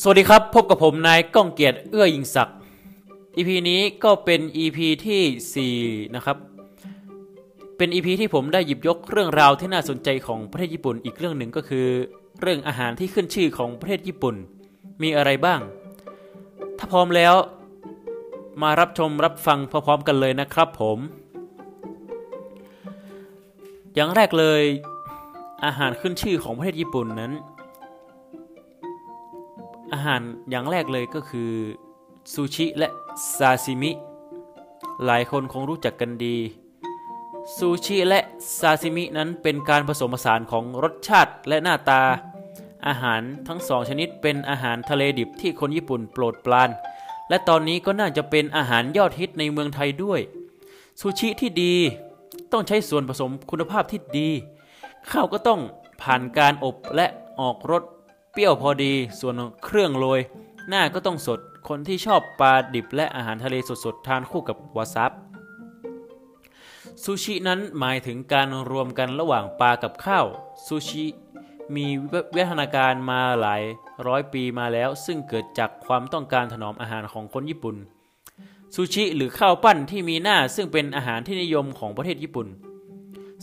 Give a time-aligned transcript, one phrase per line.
[0.00, 2.56] สวัสดีครับ พบกับผมนายก้องเกียรติเอื้อยิงศักดิ์
[3.36, 5.74] EP นี้ก็เป็น EP ที่
[6.08, 6.36] 4 นะครับ
[7.76, 11.86] เป็น EP ที่ผมได้หยิบยกเรื่องราวที่น่าสนใจของประเทศญี่ปุ่นอีกเรื่องหนึ่งก็คือ
[12.40, 14.34] เรื่องอาหารที่ขึ้นชื่อของประเทศญี่ปุ่น
[15.02, 15.60] มีอะไรบ้าง
[16.78, 17.34] ถ้าพร้อมแล้ว
[18.62, 20.98] มารับชมรับฟังพร้อมๆกันเลยนะครับผม
[23.94, 24.62] อย่างแรกเลย
[25.64, 27.34] อาหารขึ้นชื่อของประเทศญี่ปุ่นนั้น
[29.92, 31.52] อาหารอย่างแรกเลยก็คือ
[32.32, 32.88] ซูชิและ
[33.36, 33.90] ซาซิมิ
[35.04, 36.36] หลายคนคงรู้จักกันดี
[37.56, 38.20] ซูชิและ
[38.58, 42.02] ซาซิมินั้นเป็นการผสมผสานของรสชาติและหน้าตา
[42.86, 46.70] อาหารทั้งสองชนิดเป็นอาหารทะเลดิบที่คนญี่ปุ่นโปรดปราน
[47.28, 50.20] และตอนนี้ก็น่าจะเป็นอาหารยอดฮิตในเมืองไทยด้วย
[51.00, 51.74] ซูชิที่ดี
[52.52, 54.28] ต้องใช้ส่วนผสมคุณภาพที่ดี
[55.10, 55.60] ข้าวก็ต้อง
[56.02, 57.06] ผ่านการอบและ
[57.40, 57.82] ออกรส
[58.38, 60.20] เปรี้ยวพอดี ส่วนเครื่องโรย
[60.68, 65.12] หน้าก็ต้องสด คนที่ชอบปลาดิบและอาหารทะเลสดๆ ทานคู่กับวาซาบ
[67.02, 70.26] ซูชินั้นหมายถึงการรวมกันระหว่างปลากับข้าว
[70.66, 71.04] ซูชิ
[71.74, 73.62] มีวิวัฒนาการมาหลาย
[74.06, 77.76] ร้อยปีมาแล้ว ซึ่งเกิดจากความต้องการถนอมอาหารของคนญี่ปุ่น
[78.74, 82.48] ซูชิหรือข้าวปั้นที่มีหน้าซึ่งเป็นอาหารที่นิยมของประเทศญี่ปุ่น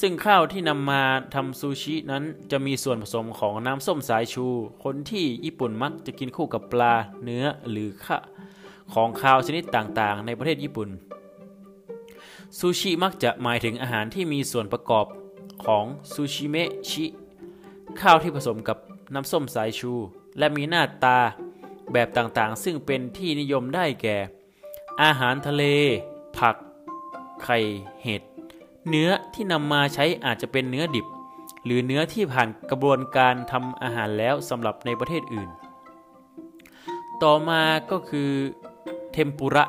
[0.00, 1.02] ซึ่งข้าวที่นำมา
[1.34, 4.46] ทำซูชินั้นจะมีส่วนผสมของน้ำส้มสายชู
[4.84, 8.18] คนที่ญี่ปุ่นมักจะกินคู่กับปลาเนื้อหรือข้า
[8.94, 10.88] ของข้าวชนิดต่างๆ ในประเทศญี่ปุ่น
[12.58, 15.06] ซูชิมักจะหมายถึงอาหารที่มีส่วนประกอบ
[15.64, 16.56] ของซูชิเม
[16.90, 17.04] ชิ
[18.00, 18.78] ข้าวที่ผสมกับ
[19.14, 19.92] น้ำส้มสายชู
[20.38, 21.18] และมีหน้าตา
[21.92, 24.16] แบบต่างๆ ซึ่งเป็นที่นิยมได้แก่
[25.02, 25.64] อาหารทะเล
[26.38, 26.56] ผัก
[27.42, 27.58] ไข่
[28.02, 28.22] เห็ด
[28.88, 31.06] เนื้อที่นำมาใช้อาจจะเป็นเนื้อดิบ
[31.64, 35.48] หรือเนื้อที่ผ่านกระบวนการทำอาหารแล้วสำหรับในประเทศอื่น
[37.22, 38.30] ต่อมาก็คือ
[39.12, 39.64] เทมปุระ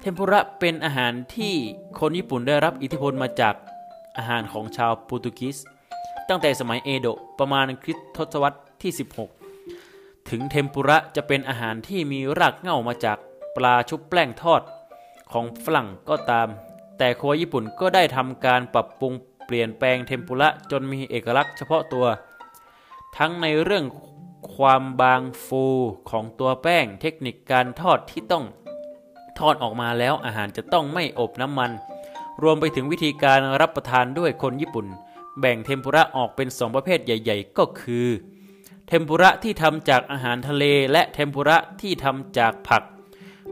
[0.00, 1.54] เทมปุระเป็นอาหารที่
[2.00, 3.54] คนญี่ปุ่นได้รับอิทธิพลมาจาก
[4.16, 5.56] อาหารของชาวโปรตุเกส
[6.28, 8.92] ตั้งแต่สมัยเอโดะประมาณคริสตศตวรรษที่
[9.60, 13.18] 16 ถึงเทมปุระจะเป็นอาหารที่มีรากเหง้ามาจาก
[13.56, 14.62] ปลาชุบแป้งทอด
[15.32, 16.48] ของฝรั่งก็ตาม
[16.98, 19.12] แต่ครัวญี่ปุ่นก็ได้ทำการปรับปรุง
[19.46, 22.06] เปลี่ยนแปลงเทมปุระจนมีเอกลักษณ์เฉพาะตัว
[23.16, 23.84] ทั้งในเรื่อง
[24.56, 25.64] ความบางฟู
[26.10, 28.44] ของตัวแป้งเทคนิคการทอดที่ต้อง
[29.38, 31.70] ทอดออกมาแล้วอาหารจะต้องไม่อบน้ำมัน
[32.42, 34.86] รวมไปถึงวิธีการรับประทานด้วยคนญี่ปุ่น
[35.40, 38.08] แบ่งเทมปุระออกเป็นสองประเภทใหญ่ ๆ ก็คือ
[38.86, 42.82] เทมปุระที่ทำจากอาหารทะเลและเทมปุระที่ทำจากผัก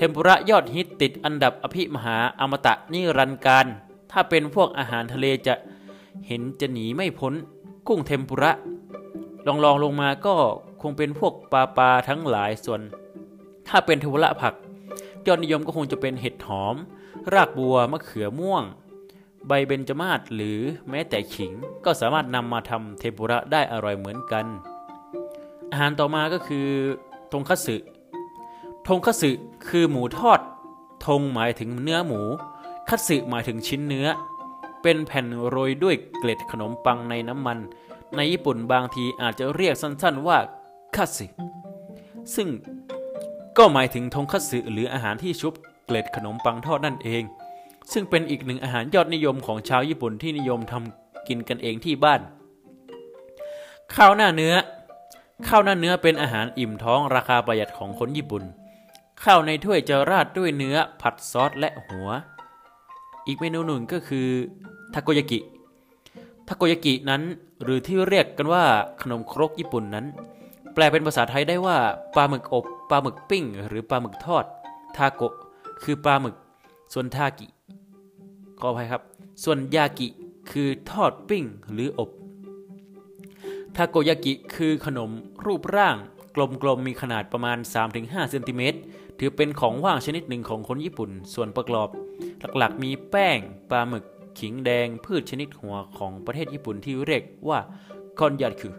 [0.00, 3.66] เทมปุระยอดฮิตติดอันดับอภิมหาอมตะนิรันดร์การ
[4.12, 5.54] ถ้าเป็นพวกอาหารทะเลจะ
[6.26, 7.34] เห็นจะหนีไม่พ้น
[7.88, 8.52] กุ้งเทมปุระ
[9.46, 10.34] ลองลองลงมาก็
[10.82, 12.80] คงเป็นพวกปลาปลาทั้งหลายส่วน
[13.68, 14.54] ถ้าเป็นเทมปุระผัก
[15.26, 16.76] ยอดนิยมก็คงจะเป็นเห็ดหอม
[17.34, 18.62] รากบัวมะเขือม่วง
[19.46, 20.58] ใบเบญจมาศหรือ
[20.90, 21.52] แม้แต่ขิง
[21.84, 24.46] ก็สามารถนำมาทำเทมปุระได้อร่อยเหมือนกัน
[25.70, 26.66] อาหารต่อมาก็คือ
[27.32, 27.76] ทงคัตสึ
[28.88, 29.30] ทงคัตสึ
[29.68, 30.40] คือหมูทอด
[31.06, 32.20] ทงหมายถึงเนื้อหมู
[32.88, 34.06] คัตสึหมายถึงชิ้นเนื้อ
[34.82, 37.58] เป็นแผ่นโรยด้วยเกล็ดขนมปังในน้ำมัน
[38.16, 40.38] ในญี่ปุ่นบางทีอาจจะเรียกสั้นๆว่า
[40.96, 41.26] คัตสึ
[42.34, 42.48] ซึ่ง
[43.58, 45.54] ก็หมายถึงทงคัตสึหรืออาหารที่ชุบ
[45.86, 47.22] เกล็ดขนมปังทอดนั่นเอง
[47.92, 52.20] ซึ่งเป็นอีกหนึ่งอาหารยอดนิยมของชาวญี่ปุ่นที่นิยมทำกินกันเองที่บ้าน
[53.94, 54.54] ข้าวหน้าเนื้อ
[55.48, 58.44] ข้าวหน้าเนื้อเป็นอาหารอิ่มท้องราคาประหยัดของคนญี่ปุ่น
[59.24, 62.08] ข้าวในถ้วยจะราดด้วยเนื้อผัดซอสและหัว
[63.26, 64.28] อีกเมนูหนึ่งก็คือ
[64.94, 65.38] ทาโกยากิ
[66.48, 67.22] ทาโกยากินั้น
[67.62, 68.64] หรือที่เรียกกันว่า
[69.02, 70.06] ขนมครกญี่ปุ่นนั้น
[70.74, 71.78] แปลเป็นภาษาไทยได้ว่า
[72.14, 74.44] ปลาหมึกอบปลาหมึกปิ้ง หรือปลาหมึกทอด
[74.96, 75.34] ทาโกะ
[75.82, 76.34] คือปลาหมึก
[76.92, 77.46] ส่วนทากิ
[78.60, 79.02] ขออภัยครับ
[79.44, 80.08] ส่วนยากิ
[80.50, 82.10] คือทอดปิ้งหรืออบ
[83.76, 85.10] ทาโกยากิคือขนม
[85.44, 85.96] รูปร่าง
[86.62, 87.58] กลมๆมีขนาดประมาณ
[87.94, 88.78] 3-5เซนติเมตร
[89.18, 91.88] ถือเป็นของว่างชนิดหนึ่งของคนญี่ปุ่น ส่วนประกอบ
[92.58, 93.38] หลักๆ มีแป้ง
[93.70, 94.04] ปลาหมึก
[94.38, 97.58] ขิงแดง พืชชนิดหัวของประเทศญี่ปุ่นที่เรียกว่า
[98.18, 98.74] คอนยัดคือ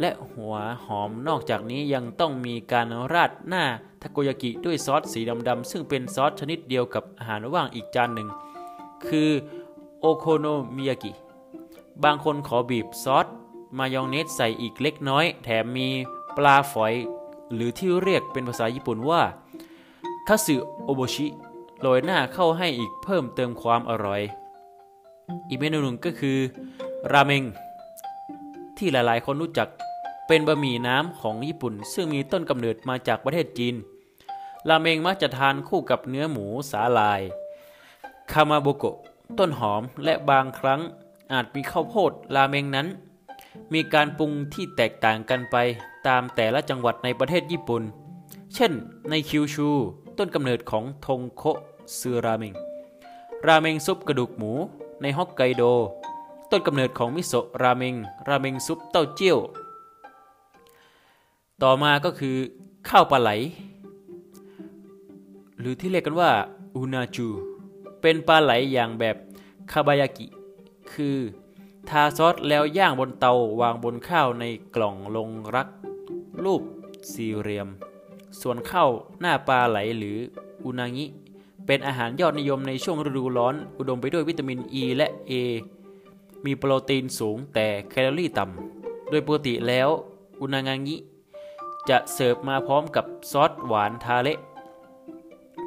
[0.00, 0.54] และหัว
[0.86, 3.64] หอมนอกจากนี้ยังต้องมีการราดหน้า
[4.02, 8.28] ทาโกยากิด้วยซอสสีดำๆซึ่งเป็นซอสชนิดเดียวกับอาหารว่างอีกจานหนึ่ง
[9.08, 9.30] คือ
[10.00, 11.12] โอโคโนมิยากิ
[12.04, 13.26] บางคนขอบีบซอส
[13.78, 15.88] มายองเนสใส่อีกเล็กน้อย แถมมี
[16.36, 16.94] ปลาฝอย
[17.54, 19.22] หรือที่เรียกเป็นภาษาญี่ปุ่นว่า
[20.28, 20.54] คาสึ
[20.84, 21.26] โอโบชิ
[21.80, 24.22] โรยหน้าเข้าให้อีกเพิ่มเติมความอร่อย
[25.48, 26.38] อีกเมนูหนึ่งก็คือ
[27.12, 27.42] ราเมง
[28.76, 29.68] ที่หลายๆ คนรู้จัก
[30.26, 33.74] เป็นบะหมี่น้ำของญี่ปุ่น ซึ่งมีต้นกำเนิดมาจากประเทศจีน
[34.68, 37.20] ราเมงมักจะทานคู่กับเนื้อหมูสาลาย
[38.32, 38.96] คามาโบโกะ
[39.38, 40.80] ต้นหอมและบางครั้ง
[41.32, 42.86] อาจมีข้าวโพดราเมงนั้น
[43.74, 45.56] มีการปรุงที่แตกต่างกันไป
[46.08, 47.82] ตามแต่ละจังหวัดในประเทศญี่ปุ่น
[48.54, 48.72] เช่น
[49.10, 49.68] ในคิวชู
[50.18, 51.42] ต้นกำเนิดของทงโค
[51.98, 52.54] ซือราเมง
[53.46, 54.52] ราเมงซุปกระดูกหมู
[55.02, 55.62] ในฮอกไกโด
[56.50, 57.94] ต้นกำเนิดของมิโซะราเมง
[58.28, 59.38] ราเมงซุปเต้าเจี้ยว
[61.62, 62.36] ต่อมาก็คือ
[62.88, 63.30] ข้าวปลาไหล
[65.58, 66.30] หรือที่เรียกกันว่า
[66.74, 67.28] อูนาจู
[68.00, 69.16] เป็นปลาไหลอย่างแบบ
[69.70, 70.26] คาบายากิ
[70.92, 71.16] คือ
[71.88, 74.44] ทาซอสแล้วย่างบนเตาวางบนข้าวใน
[74.74, 75.68] กล่องลงรัก
[76.42, 76.62] รูป
[77.12, 77.68] สี่เหลี่ยม
[78.40, 78.90] ส่วนข้าว
[79.20, 80.18] หน้าปลาไหลหรือ
[80.64, 81.06] อุนางิ
[81.66, 85.32] เป็นอาหารยอดนิยมในช่วงฤดูร้อน อุดมไปด้วยวิตามินอ e ีและ A
[86.44, 89.88] มีโปรตีนสูงแต่แคลอรี่ต่ำ โดยปกติแล้ว
[90.40, 90.96] อุนางางิ
[91.88, 94.38] จะเสิร์ฟมาพร้อมกับซอสหวานทาเละ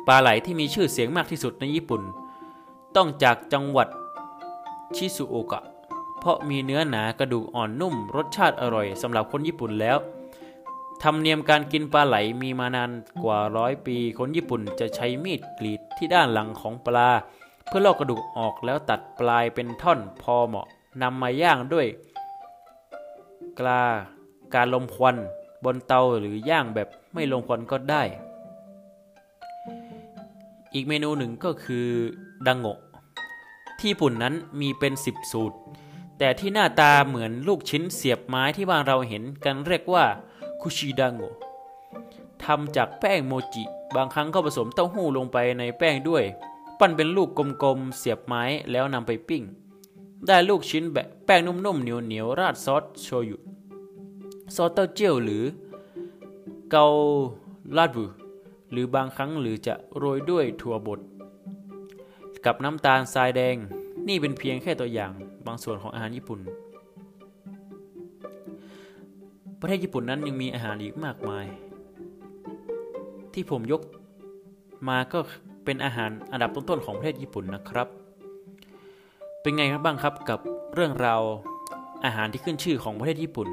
[0.08, 2.02] ปลาไหลที่มีชื่อเสียงมากที่สุดในญี่ปุ่น
[2.96, 3.88] ต้องจากจังหวัด
[4.96, 5.62] ชิซุโอกะ
[6.28, 9.98] ราะมีเนื้อหนากระดูกอ่อนนุ่ม รสชาติอร่อยสำหรับคนญี่ปุ่นแล้ว
[11.04, 12.92] ธรรมเนียมการกินปลาไหลมีมานาน
[13.24, 17.10] กว่าร้อยปี คนญี่ปุ่นจะใช้มีดกรีดที่ด้านหลังของปลา
[17.68, 20.68] เพื่อลอกกระดูกออกแล้วตัดปลายเป็นท่อนพอเหมาะ
[21.02, 21.88] นำมาย่างด้วย
[23.60, 23.84] กลา
[24.56, 25.18] การลมควัน
[25.64, 28.04] บนเตาหรือย่างแบบไม่ลงควันก็ได้
[30.74, 31.88] อีกเมนูหนึ่งก็คือ
[32.48, 32.80] ดังโงะ
[33.80, 35.58] ที่ญี่ปุ่นนั้นมีเป็นสิบสูตร
[36.18, 40.06] แต่ที่หน้าตาเหมือนลูกชิ้นเสียบไม้ที่บ้านเราเห็นกันเรียกว่า
[40.62, 41.22] คุชิดังโง
[42.44, 43.64] ทำจากแป้งโมจิ
[43.96, 46.24] บางครั้งก็ผสมเต้าหู้ลงไปในแป้งด้วย
[46.80, 47.30] ปั้นเป็นลูก
[47.64, 49.44] กลมๆเสียบไม้แล้วนำไปปิ้ง
[50.28, 53.38] ได้ลูกชิ้นแบบแป้งนุ่มๆเหนียวๆราดซอสโชยุ
[54.56, 55.44] ซอสเต้าเจี้ยวหรือ
[56.72, 56.86] เกา
[57.78, 58.06] ลาดบู
[58.72, 61.00] หรือบางครั้งหรือจะโรยด้วยถั่วบด
[62.46, 63.56] กับน้ำตาลทรายแดง
[64.08, 65.12] นี่เป็นเพียงแค่ตัวอย่าง
[65.48, 66.40] บางส่วนของอาหารญี่ปุ่น
[69.60, 71.46] ประเทศญี่ปุ่นนั้นยังมีอาหารอีกมากมาย
[73.34, 73.82] ที่ผมยก
[74.90, 75.20] มาก็
[75.66, 77.88] เป็นอาหารอันดับต้นๆของประเทศญี่ปุ่นนะครับ
[79.42, 80.40] เป็นไงครับบ้างครับกับ
[80.74, 81.22] เรื่องราว
[82.06, 83.50] อาหารที่ขึ้นชื่อของประเทศญี่ปุ่น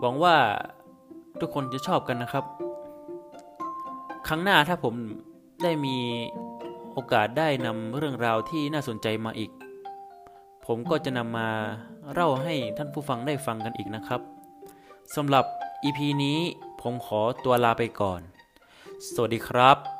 [0.00, 0.36] หวังว่า
[1.40, 2.44] ทุกคนจะชอบกันนะครับ
[4.28, 4.94] ครั้งหน้าถ้าผม
[5.62, 5.96] ได้มี
[6.94, 9.50] โอกาสได้นำเรื่องราวที่น่าสนใจมาอีก
[10.66, 11.48] ผมก็จะนำมา
[12.12, 14.20] เล่าให้ท่านผู้ฟังได้ฟังกันอีกนะครับ
[15.14, 15.44] สำหรับ
[15.84, 16.38] EP นี้
[16.80, 18.20] ผมขอตัวลาไปก่อน
[19.12, 19.91] สวัสดีครับ